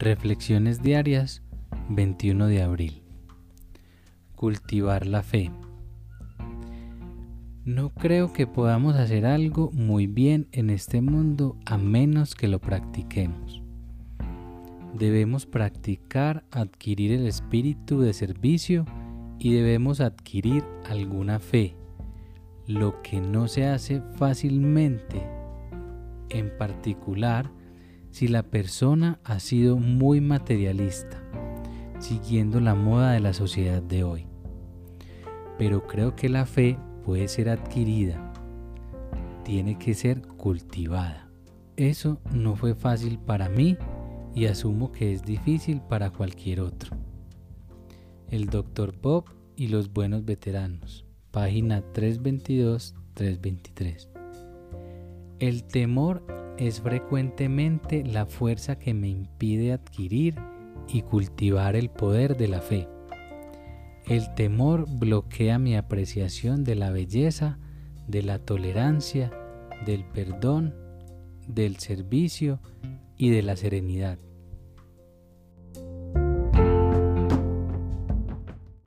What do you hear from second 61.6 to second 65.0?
el poder de la fe. El temor